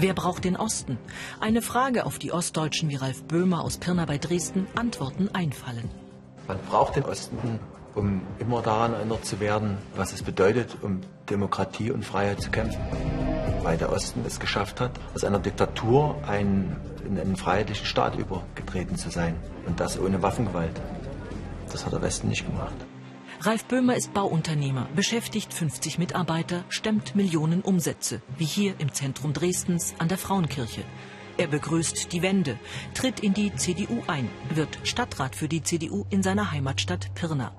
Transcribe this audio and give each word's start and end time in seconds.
Wer 0.00 0.14
braucht 0.14 0.44
den 0.44 0.56
Osten? 0.56 0.96
Eine 1.40 1.60
Frage, 1.60 2.06
auf 2.06 2.20
die 2.20 2.32
Ostdeutschen 2.32 2.88
wie 2.88 2.94
Ralf 2.94 3.24
Böhmer 3.24 3.64
aus 3.64 3.78
Pirna 3.78 4.04
bei 4.04 4.16
Dresden 4.16 4.68
Antworten 4.76 5.28
einfallen. 5.32 5.90
Man 6.46 6.56
braucht 6.70 6.94
den 6.94 7.04
Osten, 7.04 7.58
um 7.96 8.22
immer 8.38 8.62
daran 8.62 8.94
erinnert 8.94 9.24
zu 9.24 9.40
werden, 9.40 9.76
was 9.96 10.12
es 10.12 10.22
bedeutet, 10.22 10.76
um 10.82 11.00
Demokratie 11.28 11.90
und 11.90 12.04
Freiheit 12.04 12.40
zu 12.40 12.50
kämpfen. 12.50 12.80
Weil 13.64 13.76
der 13.76 13.90
Osten 13.90 14.22
es 14.24 14.38
geschafft 14.38 14.80
hat, 14.80 14.92
aus 15.16 15.24
einer 15.24 15.40
Diktatur 15.40 16.14
einen, 16.28 16.76
in 17.04 17.18
einen 17.18 17.34
freiheitlichen 17.34 17.84
Staat 17.84 18.14
übergetreten 18.16 18.96
zu 18.96 19.10
sein. 19.10 19.34
Und 19.66 19.80
das 19.80 19.98
ohne 19.98 20.22
Waffengewalt. 20.22 20.80
Das 21.72 21.84
hat 21.84 21.92
der 21.92 22.02
Westen 22.02 22.28
nicht 22.28 22.46
gemacht. 22.46 22.76
Ralf 23.40 23.66
Böhmer 23.66 23.94
ist 23.94 24.12
Bauunternehmer, 24.14 24.88
beschäftigt 24.96 25.54
50 25.54 25.98
Mitarbeiter, 25.98 26.64
stemmt 26.70 27.14
Millionen 27.14 27.60
Umsätze, 27.60 28.20
wie 28.36 28.44
hier 28.44 28.74
im 28.80 28.92
Zentrum 28.92 29.32
Dresdens 29.32 29.94
an 29.98 30.08
der 30.08 30.18
Frauenkirche. 30.18 30.82
Er 31.36 31.46
begrüßt 31.46 32.12
die 32.12 32.22
Wende, 32.22 32.58
tritt 32.94 33.20
in 33.20 33.34
die 33.34 33.54
CDU 33.54 34.02
ein, 34.08 34.28
wird 34.52 34.80
Stadtrat 34.82 35.36
für 35.36 35.46
die 35.46 35.62
CDU 35.62 36.04
in 36.10 36.24
seiner 36.24 36.50
Heimatstadt 36.50 37.14
Pirna. 37.14 37.52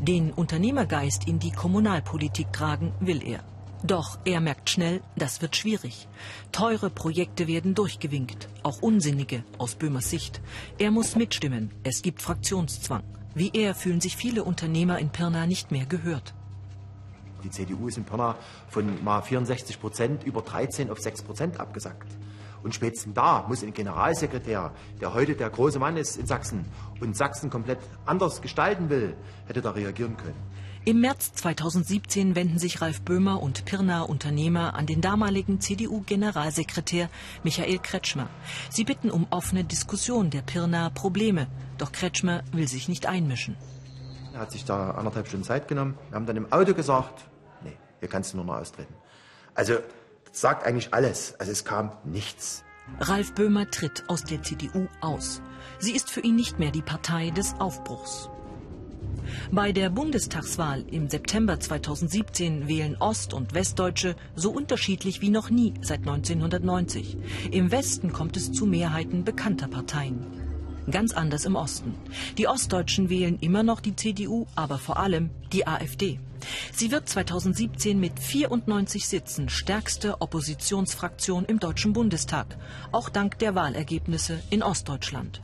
Den 0.00 0.32
Unternehmergeist 0.32 1.28
in 1.28 1.38
die 1.38 1.52
Kommunalpolitik 1.52 2.50
tragen 2.50 2.94
will 2.98 3.22
er. 3.22 3.44
Doch 3.84 4.18
er 4.24 4.40
merkt 4.40 4.70
schnell, 4.70 5.02
das 5.14 5.42
wird 5.42 5.56
schwierig. 5.56 6.08
Teure 6.52 6.88
Projekte 6.88 7.46
werden 7.46 7.74
durchgewinkt, 7.74 8.48
auch 8.62 8.80
unsinnige 8.80 9.44
aus 9.58 9.74
Böhmers 9.74 10.08
Sicht. 10.08 10.40
Er 10.78 10.90
muss 10.90 11.16
mitstimmen, 11.16 11.70
es 11.82 12.00
gibt 12.00 12.22
Fraktionszwang. 12.22 13.17
Wie 13.34 13.50
er 13.52 13.74
fühlen 13.74 14.00
sich 14.00 14.16
viele 14.16 14.44
Unternehmer 14.44 14.98
in 14.98 15.10
Pirna 15.10 15.46
nicht 15.46 15.70
mehr 15.70 15.86
gehört. 15.86 16.34
Die 17.44 17.50
CDU 17.50 17.88
ist 17.88 17.96
in 17.96 18.04
Pirna 18.04 18.36
von 18.68 19.02
mal 19.04 19.22
64 19.22 19.80
Prozent 19.80 20.24
über 20.24 20.42
13 20.42 20.90
auf 20.90 20.98
6 20.98 21.22
Prozent 21.22 21.60
abgesackt. 21.60 22.08
Und 22.62 22.74
spätestens 22.74 23.14
da 23.14 23.44
muss 23.46 23.62
ein 23.62 23.72
Generalsekretär, 23.72 24.72
der 25.00 25.14
heute 25.14 25.36
der 25.36 25.48
große 25.48 25.78
Mann 25.78 25.96
ist 25.96 26.16
in 26.16 26.26
Sachsen 26.26 26.64
und 27.00 27.16
Sachsen 27.16 27.50
komplett 27.50 27.78
anders 28.04 28.42
gestalten 28.42 28.90
will, 28.90 29.14
hätte 29.46 29.62
da 29.62 29.70
reagieren 29.70 30.16
können. 30.16 30.36
Im 30.88 31.02
März 31.02 31.34
2017 31.34 32.34
wenden 32.34 32.58
sich 32.58 32.80
Ralf 32.80 33.02
Böhmer 33.02 33.42
und 33.42 33.66
Pirnaer 33.66 34.08
Unternehmer 34.08 34.72
an 34.74 34.86
den 34.86 35.02
damaligen 35.02 35.60
CDU-Generalsekretär 35.60 37.10
Michael 37.42 37.78
Kretschmer. 37.78 38.30
Sie 38.70 38.84
bitten 38.84 39.10
um 39.10 39.26
offene 39.28 39.64
Diskussion 39.64 40.30
der 40.30 40.40
Pirnaer 40.40 40.88
Probleme. 40.88 41.46
Doch 41.76 41.92
Kretschmer 41.92 42.42
will 42.52 42.66
sich 42.68 42.88
nicht 42.88 43.04
einmischen. 43.04 43.54
Er 44.32 44.40
hat 44.40 44.50
sich 44.50 44.64
da 44.64 44.92
anderthalb 44.92 45.28
Stunden 45.28 45.44
Zeit 45.44 45.68
genommen. 45.68 45.98
Wir 46.08 46.16
haben 46.16 46.24
dann 46.24 46.38
im 46.38 46.50
Auto 46.50 46.72
gesagt, 46.72 47.26
nee, 47.62 47.76
hier 48.00 48.08
kannst 48.08 48.32
du 48.32 48.38
nur 48.38 48.46
noch 48.46 48.56
austreten. 48.56 48.94
Also, 49.54 49.74
das 50.24 50.40
sagt 50.40 50.64
eigentlich 50.64 50.94
alles. 50.94 51.38
Also 51.38 51.52
es 51.52 51.66
kam 51.66 51.92
nichts. 52.04 52.64
Ralf 52.98 53.34
Böhmer 53.34 53.70
tritt 53.70 54.04
aus 54.08 54.24
der 54.24 54.42
CDU 54.42 54.88
aus. 55.02 55.42
Sie 55.80 55.92
ist 55.92 56.08
für 56.08 56.20
ihn 56.20 56.36
nicht 56.36 56.58
mehr 56.58 56.70
die 56.70 56.80
Partei 56.80 57.28
des 57.28 57.52
Aufbruchs. 57.60 58.30
Bei 59.50 59.72
der 59.72 59.90
Bundestagswahl 59.90 60.84
im 60.90 61.08
September 61.08 61.58
2017 61.58 62.68
wählen 62.68 62.96
Ost- 62.98 63.34
und 63.34 63.54
Westdeutsche 63.54 64.16
so 64.34 64.50
unterschiedlich 64.50 65.20
wie 65.20 65.30
noch 65.30 65.50
nie 65.50 65.74
seit 65.80 66.00
1990. 66.00 67.16
Im 67.50 67.70
Westen 67.70 68.12
kommt 68.12 68.36
es 68.36 68.52
zu 68.52 68.66
Mehrheiten 68.66 69.24
bekannter 69.24 69.68
Parteien. 69.68 70.26
Ganz 70.90 71.12
anders 71.12 71.44
im 71.44 71.54
Osten. 71.54 71.94
Die 72.38 72.48
Ostdeutschen 72.48 73.10
wählen 73.10 73.38
immer 73.40 73.62
noch 73.62 73.80
die 73.80 73.94
CDU, 73.94 74.46
aber 74.54 74.78
vor 74.78 74.98
allem 74.98 75.30
die 75.52 75.66
AfD. 75.66 76.18
Sie 76.72 76.90
wird 76.90 77.08
2017 77.08 78.00
mit 78.00 78.18
94 78.18 79.06
Sitzen 79.06 79.48
stärkste 79.48 80.20
Oppositionsfraktion 80.20 81.44
im 81.44 81.58
Deutschen 81.58 81.92
Bundestag, 81.92 82.56
auch 82.90 83.08
dank 83.10 83.38
der 83.38 83.54
Wahlergebnisse 83.54 84.38
in 84.50 84.62
Ostdeutschland. 84.62 85.42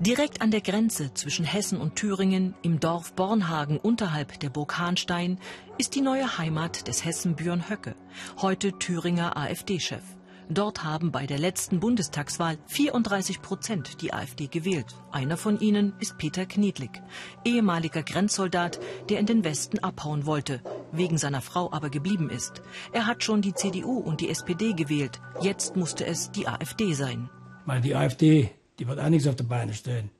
Direkt 0.00 0.40
an 0.40 0.50
der 0.50 0.62
Grenze 0.62 1.12
zwischen 1.12 1.44
Hessen 1.44 1.78
und 1.78 1.94
Thüringen, 1.94 2.54
im 2.62 2.80
Dorf 2.80 3.12
Bornhagen 3.12 3.76
unterhalb 3.76 4.40
der 4.40 4.48
Burg 4.48 4.78
Hahnstein, 4.78 5.38
ist 5.76 5.94
die 5.94 6.00
neue 6.00 6.38
Heimat 6.38 6.88
des 6.88 7.04
Hessen 7.04 7.36
Björn 7.36 7.68
Höcke, 7.68 7.94
heute 8.40 8.72
Thüringer 8.78 9.36
AfD-Chef. 9.36 10.02
Dort 10.48 10.84
haben 10.84 11.12
bei 11.12 11.26
der 11.26 11.38
letzten 11.38 11.80
Bundestagswahl 11.80 12.56
34 12.68 13.42
Prozent 13.42 14.00
die 14.00 14.14
AfD 14.14 14.46
gewählt. 14.46 14.86
Einer 15.12 15.36
von 15.36 15.60
ihnen 15.60 15.92
ist 16.00 16.16
Peter 16.16 16.46
Kniedlik, 16.46 17.02
ehemaliger 17.44 18.02
Grenzsoldat, 18.02 18.80
der 19.10 19.18
in 19.18 19.26
den 19.26 19.44
Westen 19.44 19.80
abhauen 19.80 20.24
wollte, 20.24 20.62
wegen 20.92 21.18
seiner 21.18 21.42
Frau 21.42 21.70
aber 21.74 21.90
geblieben 21.90 22.30
ist. 22.30 22.62
Er 22.94 23.06
hat 23.06 23.22
schon 23.22 23.42
die 23.42 23.52
CDU 23.52 23.98
und 23.98 24.22
die 24.22 24.30
SPD 24.30 24.72
gewählt. 24.72 25.20
Jetzt 25.42 25.76
musste 25.76 26.06
es 26.06 26.30
die 26.30 26.48
AfD 26.48 26.94
sein. 26.94 27.28
Weil 27.66 27.82
die 27.82 27.94
AfD 27.94 28.50
die 28.80 28.88
wird 28.88 28.98
auch 28.98 29.10
nichts 29.10 29.28
auf 29.28 29.36
die 29.36 29.42
Beine 29.44 29.74
stellen. 29.74 30.10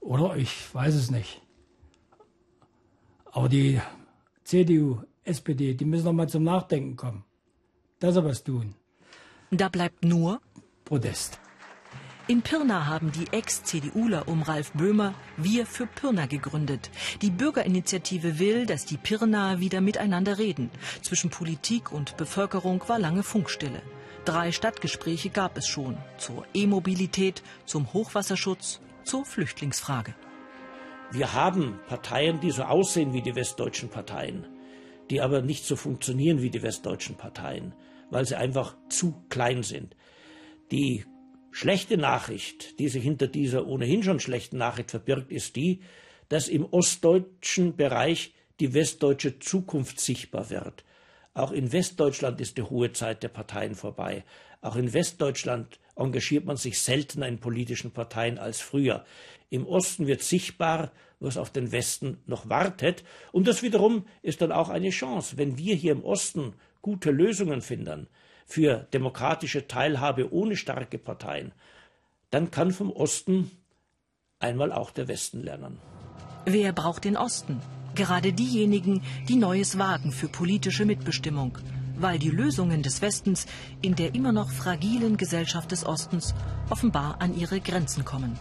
Oder? 0.00 0.36
Ich 0.36 0.72
weiß 0.74 0.94
es 0.94 1.10
nicht. 1.10 1.40
Aber 3.32 3.48
die 3.48 3.80
CDU, 4.44 5.00
SPD, 5.24 5.74
die 5.74 5.84
müssen 5.84 6.04
noch 6.04 6.12
mal 6.12 6.28
zum 6.28 6.44
Nachdenken 6.44 6.96
kommen. 6.96 7.24
Das 7.98 8.14
soll 8.14 8.24
was 8.24 8.44
tun. 8.44 8.74
Da 9.50 9.68
bleibt 9.68 10.04
nur 10.04 10.40
Protest. 10.84 11.40
In 12.28 12.42
Pirna 12.42 12.86
haben 12.86 13.12
die 13.12 13.28
Ex-CDUler 13.30 14.26
um 14.26 14.42
Ralf 14.42 14.72
Böhmer 14.72 15.14
Wir 15.36 15.64
für 15.64 15.86
Pirna 15.86 16.26
gegründet. 16.26 16.90
Die 17.22 17.30
Bürgerinitiative 17.30 18.38
will, 18.38 18.66
dass 18.66 18.84
die 18.84 18.96
Pirna 18.96 19.60
wieder 19.60 19.80
miteinander 19.80 20.36
reden. 20.38 20.70
Zwischen 21.02 21.30
Politik 21.30 21.92
und 21.92 22.16
Bevölkerung 22.16 22.82
war 22.88 22.98
lange 22.98 23.22
Funkstille. 23.22 23.80
Drei 24.26 24.50
Stadtgespräche 24.50 25.30
gab 25.30 25.56
es 25.56 25.68
schon 25.68 25.96
zur 26.18 26.44
E-Mobilität, 26.52 27.44
zum 27.64 27.92
Hochwasserschutz, 27.92 28.80
zur 29.04 29.24
Flüchtlingsfrage. 29.24 30.16
Wir 31.12 31.32
haben 31.32 31.78
Parteien, 31.86 32.40
die 32.40 32.50
so 32.50 32.64
aussehen 32.64 33.12
wie 33.12 33.22
die 33.22 33.36
westdeutschen 33.36 33.88
Parteien, 33.88 34.44
die 35.10 35.20
aber 35.20 35.42
nicht 35.42 35.64
so 35.64 35.76
funktionieren 35.76 36.42
wie 36.42 36.50
die 36.50 36.62
westdeutschen 36.62 37.16
Parteien, 37.16 37.72
weil 38.10 38.26
sie 38.26 38.34
einfach 38.34 38.76
zu 38.88 39.14
klein 39.28 39.62
sind. 39.62 39.94
Die 40.72 41.04
schlechte 41.52 41.96
Nachricht, 41.96 42.80
die 42.80 42.88
sich 42.88 43.04
hinter 43.04 43.28
dieser 43.28 43.68
ohnehin 43.68 44.02
schon 44.02 44.18
schlechten 44.18 44.58
Nachricht 44.58 44.90
verbirgt, 44.90 45.30
ist 45.30 45.54
die, 45.54 45.82
dass 46.28 46.48
im 46.48 46.64
ostdeutschen 46.64 47.76
Bereich 47.76 48.34
die 48.58 48.74
westdeutsche 48.74 49.38
Zukunft 49.38 50.00
sichtbar 50.00 50.50
wird. 50.50 50.82
Auch 51.36 51.52
in 51.52 51.70
Westdeutschland 51.70 52.40
ist 52.40 52.56
die 52.56 52.62
hohe 52.62 52.92
Zeit 52.92 53.22
der 53.22 53.28
Parteien 53.28 53.74
vorbei. 53.74 54.24
Auch 54.62 54.74
in 54.74 54.94
Westdeutschland 54.94 55.78
engagiert 55.94 56.46
man 56.46 56.56
sich 56.56 56.80
seltener 56.80 57.28
in 57.28 57.40
politischen 57.40 57.90
Parteien 57.90 58.38
als 58.38 58.62
früher. 58.62 59.04
Im 59.50 59.66
Osten 59.66 60.06
wird 60.06 60.22
sichtbar, 60.22 60.92
was 61.20 61.36
auf 61.36 61.50
den 61.50 61.72
Westen 61.72 62.22
noch 62.24 62.48
wartet. 62.48 63.04
Und 63.32 63.46
das 63.48 63.62
wiederum 63.62 64.06
ist 64.22 64.40
dann 64.40 64.50
auch 64.50 64.70
eine 64.70 64.88
Chance. 64.88 65.36
Wenn 65.36 65.58
wir 65.58 65.74
hier 65.74 65.92
im 65.92 66.04
Osten 66.04 66.54
gute 66.80 67.10
Lösungen 67.10 67.60
finden 67.60 68.08
für 68.46 68.86
demokratische 68.94 69.68
Teilhabe 69.68 70.32
ohne 70.32 70.56
starke 70.56 70.96
Parteien, 70.96 71.52
dann 72.30 72.50
kann 72.50 72.70
vom 72.70 72.90
Osten 72.90 73.50
einmal 74.38 74.72
auch 74.72 74.90
der 74.90 75.06
Westen 75.06 75.42
lernen. 75.42 75.80
Wer 76.46 76.72
braucht 76.72 77.04
den 77.04 77.18
Osten? 77.18 77.60
Gerade 77.96 78.34
diejenigen, 78.34 79.00
die 79.26 79.36
Neues 79.36 79.78
wagen 79.78 80.12
für 80.12 80.28
politische 80.28 80.84
Mitbestimmung, 80.84 81.56
weil 81.98 82.18
die 82.18 82.28
Lösungen 82.28 82.82
des 82.82 83.00
Westens 83.00 83.46
in 83.80 83.94
der 83.94 84.14
immer 84.14 84.32
noch 84.32 84.50
fragilen 84.50 85.16
Gesellschaft 85.16 85.72
des 85.72 85.86
Ostens 85.86 86.34
offenbar 86.68 87.16
an 87.20 87.34
ihre 87.34 87.58
Grenzen 87.58 88.04
kommen. 88.04 88.38